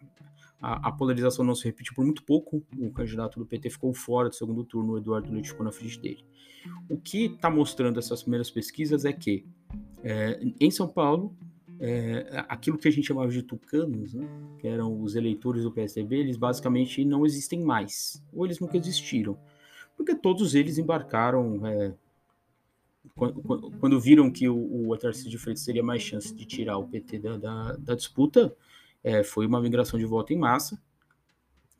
a, 0.61 0.89
a, 0.89 0.93
polarização 0.93 1.45
não 1.45 1.55
se 1.55 1.65
repetiu 1.65 1.95
por 1.95 2.05
muito 2.05 2.23
pouco, 2.25 2.63
o 2.79 2.91
candidato 2.91 3.39
do 3.39 3.47
PT 3.47 3.71
ficou 3.71 3.93
fora 3.95 4.29
do 4.29 4.35
segundo 4.35 4.65
turno, 4.65 4.93
o 4.93 4.99
Eduardo 4.99 5.33
Leite 5.33 5.51
ficou 5.51 5.65
na 5.65 5.73
frente 5.73 5.99
dele. 5.99 6.25
O 6.89 6.99
que 6.99 7.27
está 7.27 7.49
mostrando 7.49 7.99
essas 7.99 8.23
primeiras 8.23 8.51
pesquisas 8.51 9.05
é 9.05 9.13
que 9.13 9.47
é, 10.03 10.41
em 10.61 10.71
São 10.71 10.89
Paulo, 10.89 11.35
é, 11.79 12.45
aquilo 12.49 12.77
que 12.77 12.87
a 12.87 12.91
gente 12.91 13.07
chamava 13.07 13.31
de 13.31 13.43
tucanos, 13.43 14.13
né, 14.13 14.29
que 14.59 14.69
eram 14.69 15.01
os 15.01 15.15
eleitores 15.15 15.63
do 15.63 15.73
PSDB, 15.73 16.17
eles 16.17 16.37
basicamente 16.37 17.05
não 17.05 17.25
existem 17.25 17.63
mais, 17.63 18.23
ou 18.33 18.45
eles 18.45 18.61
nunca 18.61 18.77
existiram, 18.77 19.39
porque 19.97 20.15
todos 20.15 20.55
eles 20.55 20.77
embarcaram 20.77 21.67
é, 21.67 21.95
quando, 23.15 23.71
quando 23.79 24.01
viram 24.01 24.31
que 24.31 24.49
o, 24.49 24.89
o 24.89 24.97
Tarcísio 24.97 25.31
de 25.31 25.39
Freitas 25.39 25.65
teria 25.65 25.83
mais 25.83 26.03
chance 26.03 26.35
de 26.35 26.45
tirar 26.45 26.79
o 26.79 26.87
PT 26.87 27.19
da, 27.19 27.37
da, 27.37 27.73
da 27.77 27.95
disputa, 27.95 28.55
é, 29.03 29.23
foi 29.23 29.47
uma 29.47 29.61
migração 29.61 29.99
de 29.99 30.05
voto 30.05 30.33
em 30.33 30.39
massa 30.39 30.81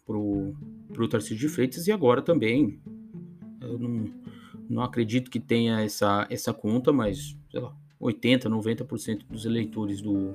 para 0.07 0.17
o 0.17 1.09
Tarcísio 1.09 1.37
de 1.37 1.49
Freitas 1.49 1.87
e 1.87 1.93
agora 1.93 2.21
também. 2.21 2.81
Eu 3.61 3.79
não, 3.79 4.13
não 4.69 4.83
acredito 4.83 5.31
que 5.31 5.39
tenha 5.39 5.81
essa, 5.81 6.27
essa 6.31 6.53
conta, 6.53 6.93
mas 6.93 7.37
sei 7.51 7.61
lá, 7.61 7.75
80%, 8.01 8.45
90% 8.45 9.27
dos 9.29 9.45
eleitores 9.45 10.01
do, 10.01 10.35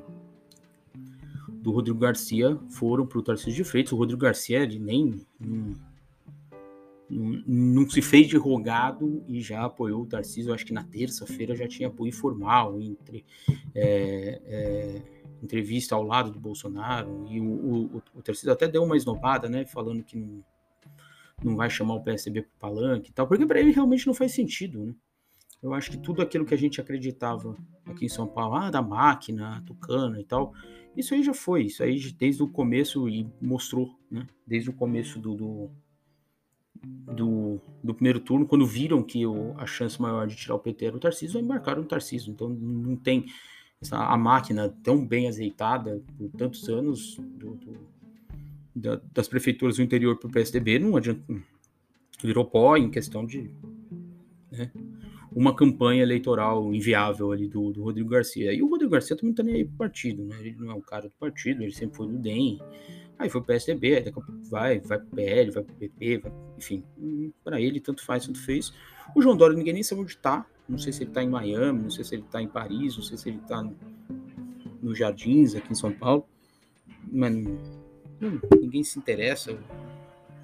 do 1.49 1.71
Rodrigo 1.71 1.99
Garcia 1.99 2.57
foram 2.69 3.05
para 3.05 3.19
o 3.19 3.23
Tarcísio 3.23 3.53
de 3.53 3.63
Freitas. 3.63 3.91
O 3.91 3.97
Rodrigo 3.97 4.21
Garcia 4.21 4.59
ele 4.61 4.79
nem. 4.79 5.25
Não, 5.39 5.75
não, 7.09 7.87
se 7.89 8.01
fez 8.01 8.27
de 8.27 8.37
rogado 8.37 9.23
e 9.27 9.39
já 9.41 9.63
apoiou 9.63 10.03
o 10.03 10.07
Tarcísio. 10.07 10.53
Acho 10.53 10.65
que 10.65 10.73
na 10.73 10.83
terça-feira 10.83 11.55
já 11.55 11.67
tinha 11.67 11.87
apoio 11.87 12.11
formal 12.11 12.81
entre 12.81 13.25
é, 13.73 14.41
é, 14.45 15.01
entrevista 15.41 15.95
ao 15.95 16.03
lado 16.03 16.31
do 16.31 16.39
Bolsonaro. 16.39 17.25
E 17.29 17.39
o, 17.39 17.45
o, 17.45 18.03
o 18.15 18.21
Tarcísio 18.21 18.51
até 18.51 18.67
deu 18.67 18.83
uma 18.83 18.97
esnobada, 18.97 19.47
né? 19.47 19.65
Falando 19.65 20.03
que 20.03 20.17
não, 20.17 20.43
não 21.43 21.55
vai 21.55 21.69
chamar 21.69 21.95
o 21.95 22.03
PSDB 22.03 22.41
para 22.41 22.69
palanque 22.69 23.11
e 23.11 23.13
tal, 23.13 23.27
porque 23.27 23.45
para 23.45 23.59
ele 23.59 23.71
realmente 23.71 24.07
não 24.07 24.13
faz 24.13 24.31
sentido, 24.33 24.85
né? 24.85 24.95
Eu 25.61 25.73
acho 25.73 25.89
que 25.89 25.97
tudo 25.97 26.21
aquilo 26.21 26.45
que 26.45 26.53
a 26.53 26.57
gente 26.57 26.79
acreditava 26.79 27.57
aqui 27.85 28.05
em 28.05 28.09
São 28.09 28.27
Paulo, 28.27 28.55
ah, 28.55 28.69
da 28.69 28.83
máquina, 28.83 29.63
tucana 29.65 30.19
e 30.19 30.23
tal, 30.23 30.53
isso 30.95 31.13
aí 31.13 31.23
já 31.23 31.33
foi, 31.33 31.63
isso 31.63 31.81
aí 31.81 31.99
desde 32.11 32.43
o 32.43 32.47
começo 32.47 33.09
e 33.09 33.27
mostrou, 33.41 33.89
né? 34.09 34.27
Desde 34.45 34.69
o 34.69 34.73
começo 34.73 35.19
do, 35.19 35.33
do, 35.33 35.71
do, 36.85 37.59
do 37.83 37.93
primeiro 37.93 38.19
turno, 38.19 38.45
quando 38.45 38.65
viram 38.65 39.01
que 39.03 39.25
o, 39.25 39.53
a 39.57 39.65
chance 39.65 40.01
maior 40.01 40.27
de 40.27 40.35
tirar 40.35 40.55
o 40.55 40.59
PT 40.59 40.85
era 40.85 40.95
o 40.95 40.99
Tarcísio, 40.99 41.39
embarcaram 41.39 41.81
no 41.81 41.87
Tarcísio. 41.87 42.31
Então 42.31 42.49
não 42.49 42.95
tem 42.95 43.25
essa, 43.81 43.97
a 43.97 44.17
máquina 44.17 44.69
tão 44.83 45.05
bem 45.05 45.27
azeitada 45.27 46.01
por 46.17 46.29
tantos 46.31 46.67
anos 46.69 47.17
do, 47.17 47.55
do, 47.55 47.77
da, 48.75 49.01
das 49.13 49.27
prefeituras 49.27 49.77
do 49.77 49.83
interior 49.83 50.17
para 50.17 50.27
o 50.27 50.31
PSDB, 50.31 50.79
não 50.79 50.95
adianta. 50.95 51.21
Virou 52.23 52.45
pó 52.45 52.77
em 52.77 52.89
questão 52.89 53.25
de. 53.25 53.51
Né? 54.51 54.71
uma 55.35 55.53
campanha 55.53 56.01
eleitoral 56.01 56.73
inviável 56.73 57.33
ali 57.33 57.45
do, 57.45 57.73
do 57.73 57.83
Rodrigo 57.83 58.09
Garcia. 58.09 58.53
E 58.53 58.63
o 58.63 58.69
Rodrigo 58.69 58.93
Garcia 58.93 59.17
também 59.17 59.31
não 59.31 59.35
tá 59.35 59.43
nem 59.43 59.55
aí 59.55 59.65
pro 59.65 59.75
partido, 59.75 60.23
né? 60.23 60.37
Ele 60.39 60.55
não 60.57 60.71
é 60.71 60.73
um 60.73 60.81
cara 60.81 61.09
do 61.09 61.15
partido, 61.19 61.61
ele 61.61 61.73
sempre 61.73 61.97
foi 61.97 62.07
do 62.07 62.17
DEM. 62.17 62.57
Aí 63.17 63.29
foi 63.29 63.41
pro 63.41 63.53
PSDB, 63.53 63.95
daqui 63.95 64.09
a 64.09 64.13
pouco 64.13 64.31
vai, 64.49 64.79
vai 64.79 64.99
pro 64.99 65.15
PL, 65.15 65.51
vai 65.51 65.63
pro 65.63 65.75
PP, 65.75 66.17
vai, 66.17 66.31
enfim, 66.57 66.83
para 67.43 67.61
ele 67.61 67.79
tanto 67.79 68.03
faz, 68.03 68.25
tanto 68.25 68.41
fez. 68.41 68.73
O 69.15 69.21
João 69.21 69.37
Dória 69.37 69.55
ninguém 69.55 69.73
nem 69.73 69.83
sabe 69.83 70.01
onde 70.01 70.17
tá. 70.17 70.45
Não 70.67 70.77
sei 70.77 70.91
se 70.91 71.03
ele 71.03 71.11
tá 71.11 71.23
em 71.23 71.29
Miami, 71.29 71.83
não 71.83 71.89
sei 71.89 72.03
se 72.03 72.15
ele 72.15 72.25
tá 72.29 72.41
em 72.41 72.47
Paris, 72.47 72.95
não 72.97 73.03
sei 73.03 73.17
se 73.17 73.29
ele 73.29 73.39
tá 73.47 73.61
nos 73.61 73.75
no 74.81 74.95
Jardins, 74.95 75.55
aqui 75.55 75.71
em 75.71 75.75
São 75.75 75.91
Paulo. 75.91 76.25
Mas 77.11 77.33
não, 77.33 78.41
ninguém 78.59 78.83
se 78.83 78.97
interessa. 78.99 79.53
O 79.53 79.57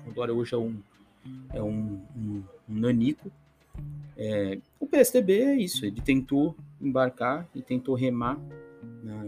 João 0.03 0.13
Dória 0.13 0.33
hoje 0.33 0.53
é 0.53 0.57
um, 0.57 0.79
é 1.53 1.61
um, 1.61 2.01
um, 2.15 2.43
um 2.69 2.75
nanico 2.79 3.31
é, 4.23 4.59
o 4.79 4.85
PSDB 4.85 5.41
é 5.41 5.55
isso, 5.55 5.85
ele 5.85 5.99
tentou 5.99 6.55
embarcar 6.79 7.47
e 7.55 7.61
tentou 7.61 7.95
remar 7.95 8.39
na, 9.03 9.23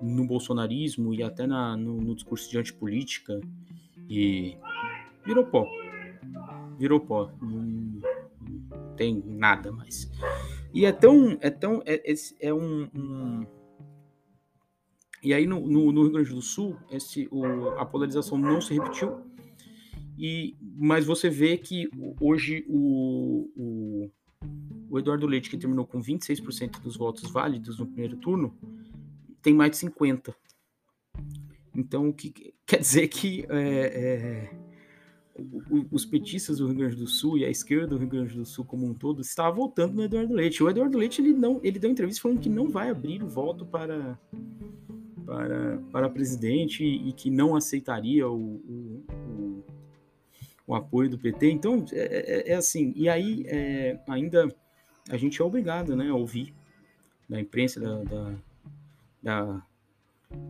no 0.00 0.26
bolsonarismo 0.26 1.12
e 1.14 1.22
até 1.22 1.46
na, 1.46 1.76
no, 1.76 2.00
no, 2.00 2.14
discurso 2.14 2.50
de 2.50 2.58
antipolítica 2.58 3.40
e 4.08 4.56
virou 5.24 5.44
pó. 5.46 5.66
Virou 6.78 7.00
pó. 7.00 7.30
Não, 7.40 7.62
não 7.62 8.94
tem 8.96 9.22
nada 9.26 9.72
mais. 9.72 10.10
E 10.72 10.84
é 10.84 10.92
tão. 10.92 11.38
É, 11.40 11.50
tão, 11.50 11.82
é, 11.84 12.02
é 12.40 12.54
um, 12.54 12.88
um 12.94 13.46
e 15.22 15.34
aí 15.34 15.46
no, 15.46 15.60
no, 15.60 15.92
no, 15.92 16.02
Rio 16.02 16.12
Grande 16.12 16.30
do 16.30 16.40
Sul, 16.40 16.76
esse, 16.90 17.28
o, 17.30 17.70
a 17.70 17.84
polarização 17.84 18.38
não 18.38 18.60
se 18.60 18.74
repetiu. 18.74 19.20
E, 20.16 20.56
mas 20.76 21.04
você 21.04 21.28
vê 21.28 21.56
que 21.56 21.88
hoje 22.20 22.64
o, 22.68 23.50
o, 23.56 24.10
o 24.90 24.98
Eduardo 24.98 25.26
Leite, 25.26 25.50
que 25.50 25.58
terminou 25.58 25.86
com 25.86 26.00
26% 26.00 26.80
dos 26.80 26.96
votos 26.96 27.30
válidos 27.30 27.78
no 27.78 27.86
primeiro 27.86 28.16
turno, 28.16 28.56
tem 29.42 29.54
mais 29.54 29.72
de 29.72 29.86
50%. 29.88 30.34
Então, 31.74 32.08
o 32.08 32.12
que 32.12 32.54
quer 32.66 32.80
dizer 32.80 33.08
que 33.08 33.46
é, 33.48 34.50
é, 34.50 34.50
os 35.90 36.04
petistas 36.04 36.58
do 36.58 36.66
Rio 36.66 36.76
Grande 36.76 36.96
do 36.96 37.06
Sul 37.06 37.38
e 37.38 37.44
a 37.44 37.50
esquerda 37.50 37.88
do 37.88 37.98
Rio 37.98 38.08
Grande 38.08 38.34
do 38.34 38.44
Sul 38.44 38.64
como 38.64 38.86
um 38.86 38.94
todo 38.94 39.20
estava 39.20 39.54
votando 39.54 39.94
no 39.94 40.02
Eduardo 40.02 40.34
Leite. 40.34 40.62
O 40.62 40.68
Eduardo 40.68 40.98
Leite 40.98 41.22
ele 41.22 41.32
não, 41.32 41.60
ele 41.62 41.78
deu 41.78 41.90
entrevista 41.90 42.22
falando 42.22 42.40
que 42.40 42.48
não 42.48 42.68
vai 42.68 42.90
abrir 42.90 43.22
o 43.22 43.28
voto 43.28 43.64
para 43.64 44.18
para, 45.24 45.78
para 45.92 46.08
presidente 46.08 46.82
e 46.82 47.12
que 47.12 47.30
não 47.30 47.54
aceitaria 47.54 48.26
o, 48.26 48.34
o, 48.34 49.04
o 49.10 49.64
o 50.68 50.74
apoio 50.74 51.08
do 51.08 51.18
PT. 51.18 51.50
Então, 51.50 51.82
é, 51.92 52.50
é, 52.50 52.52
é 52.52 52.54
assim. 52.54 52.92
E 52.94 53.08
aí, 53.08 53.44
é, 53.46 53.98
ainda 54.06 54.54
a 55.08 55.16
gente 55.16 55.40
é 55.40 55.44
obrigado 55.44 55.96
né, 55.96 56.10
a 56.10 56.14
ouvir 56.14 56.54
da 57.26 57.40
imprensa, 57.40 57.80
da, 57.80 58.04
da, 58.04 58.34
da 59.28 59.62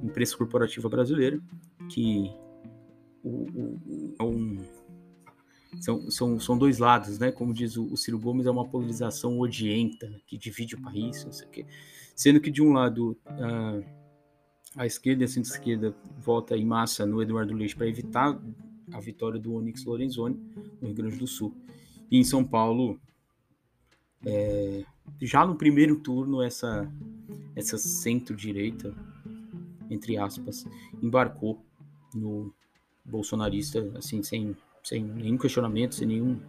imprensa 0.05 0.37
corporativa 0.37 0.88
brasileira, 0.88 1.41
que 1.88 2.31
o, 3.25 3.29
o, 3.29 4.14
o, 4.21 4.25
um, 4.25 4.64
são, 5.81 6.11
são, 6.11 6.38
são 6.38 6.57
dois 6.57 6.79
lados, 6.79 7.19
né? 7.19 7.33
Como 7.33 7.53
diz 7.53 7.77
o, 7.77 7.93
o 7.93 7.97
Ciro 7.97 8.21
Gomes, 8.21 8.47
é 8.47 8.51
uma 8.51 8.69
polarização 8.69 9.41
odienta 9.41 10.09
que 10.27 10.38
divide 10.38 10.77
o 10.77 10.81
país, 10.81 11.25
não 11.25 11.33
sei 11.33 11.49
o 11.49 11.51
quê. 11.51 11.67
Sendo 12.14 12.41
que, 12.41 12.51
de 12.51 12.62
um 12.62 12.73
lado, 12.73 13.17
a, 13.27 13.81
a 14.83 14.87
esquerda 14.87 15.23
e 15.23 15.27
a 15.27 15.29
centro-esquerda 15.29 15.95
vota 16.17 16.57
em 16.57 16.64
massa 16.64 17.05
no 17.05 17.21
Eduardo 17.21 17.55
Leite 17.55 17.75
para 17.75 17.88
evitar 17.88 18.41
a 18.93 19.01
vitória 19.01 19.41
do 19.41 19.55
Onyx 19.55 19.85
Lorenzoni 19.85 20.41
no 20.81 20.87
Rio 20.87 20.97
Grande 20.97 21.17
do 21.17 21.27
Sul. 21.27 21.55
E 22.11 22.19
em 22.19 22.25
São 22.25 22.45
Paulo, 22.45 22.99
é, 24.25 24.85
já 25.21 25.45
no 25.45 25.57
primeiro 25.57 25.97
turno, 25.97 26.43
essa, 26.43 26.91
essa 27.55 27.79
centro-direita, 27.79 28.95
entre 29.91 30.17
aspas, 30.17 30.67
embarcou 31.03 31.62
no 32.14 32.53
bolsonarista, 33.05 33.91
assim, 33.97 34.23
sem, 34.23 34.57
sem 34.83 35.03
nenhum 35.03 35.38
questionamento, 35.38 35.95
sem 35.95 36.07
nenhum. 36.07 36.41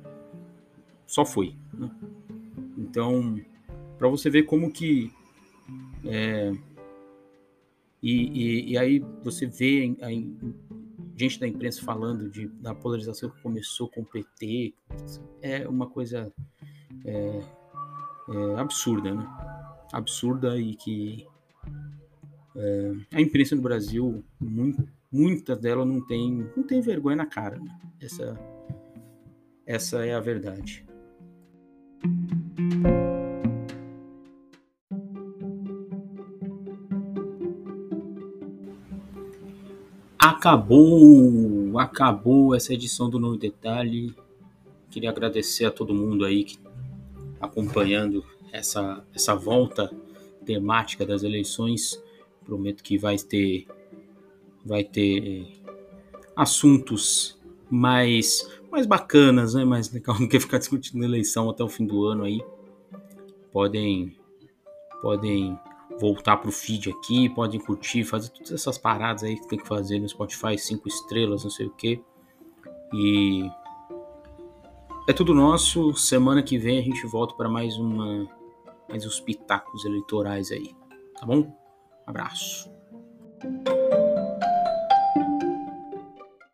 Só 1.08 1.26
foi. 1.26 1.56
Né? 1.74 1.90
Então, 2.78 3.40
para 3.98 4.08
você 4.08 4.30
ver 4.30 4.44
como 4.44 4.72
que. 4.72 5.12
É, 6.06 6.52
e, 8.02 8.12
e, 8.12 8.72
e, 8.72 8.78
aí 8.78 9.00
você 9.24 9.46
vê 9.46 9.96
a, 10.02 10.10
gente 11.20 11.40
da 11.40 11.48
imprensa 11.48 11.84
falando 11.84 12.30
de, 12.30 12.48
da 12.48 12.74
polarização 12.74 13.30
que 13.30 13.42
começou 13.42 13.90
com 13.90 14.02
o 14.02 14.06
PT, 14.06 14.74
é 15.42 15.68
uma 15.68 15.88
coisa 15.88 16.32
é, 17.04 17.42
é, 18.30 18.56
absurda, 18.58 19.14
né? 19.14 19.49
Absurda 19.92 20.58
e 20.58 20.76
que 20.76 21.28
é, 22.56 22.92
a 23.14 23.22
imprensa 23.22 23.56
no 23.56 23.62
Brasil, 23.62 24.24
muito, 24.40 24.88
muitas 25.12 25.58
delas 25.58 25.88
não 25.88 26.06
tem, 26.06 26.50
não 26.56 26.64
tem 26.64 26.82
vergonha 26.82 27.16
na 27.16 27.26
cara. 27.26 27.58
Né? 27.58 27.80
Essa, 28.02 28.38
essa 29.66 30.06
é 30.06 30.14
a 30.14 30.20
verdade. 30.20 30.86
Acabou, 40.18 41.78
acabou 41.80 42.56
essa 42.56 42.74
edição 42.74 43.10
do 43.10 43.20
Novo 43.20 43.38
Detalhe. 43.38 44.16
Queria 44.90 45.10
agradecer 45.10 45.66
a 45.66 45.72
todo 45.72 45.94
mundo 45.94 46.26
aí 46.26 46.46
que 46.46 46.58
acompanhando 47.40 48.24
essa, 48.52 49.06
essa 49.14 49.36
volta 49.36 49.92
temática 50.46 51.06
das 51.06 51.24
eleições. 51.24 52.02
Prometo 52.46 52.84
que 52.84 52.98
vai 52.98 53.18
ter 53.18 53.68
vai 54.66 54.84
ter 54.84 55.48
assuntos 56.36 57.40
mais 57.70 58.48
mais 58.72 58.86
bacanas, 58.86 59.54
né? 59.54 59.64
Mais 59.64 59.92
legal 59.92 60.18
do 60.18 60.28
que 60.28 60.40
ficar 60.40 60.58
discutindo 60.60 61.04
eleição 61.04 61.50
até 61.50 61.64
o 61.64 61.70
fim 61.70 61.86
do 61.86 62.06
ano 62.06 62.24
aí. 62.24 62.44
Podem 63.52 64.16
podem 65.02 65.58
voltar 66.00 66.38
pro 66.38 66.52
feed 66.52 66.90
aqui, 66.90 67.30
podem 67.30 67.60
curtir, 67.60 68.04
fazer 68.04 68.30
todas 68.30 68.52
essas 68.52 68.78
paradas 68.78 69.24
aí 69.24 69.36
que 69.40 69.48
tem 69.48 69.60
que 69.60 69.68
fazer 69.68 70.00
no 70.00 70.08
Spotify, 70.08 70.58
cinco 70.58 70.88
estrelas, 70.88 71.44
não 71.44 71.52
sei 71.52 71.68
o 71.68 71.72
que. 71.72 72.02
E 72.94 73.50
é 75.08 75.14
tudo 75.14 75.34
nosso. 75.34 75.94
Semana 75.94 76.42
que 76.42 76.58
vem 76.58 76.80
a 76.80 76.82
gente 76.82 77.06
volta 77.06 77.36
para 77.36 77.50
mais 77.50 77.78
uma 77.78 78.28
mais 78.90 79.06
os 79.06 79.20
pitacos 79.20 79.86
eleitorais 79.86 80.52
aí, 80.52 80.76
tá 81.20 81.26
bom? 81.26 81.56
Abraço. 82.06 82.70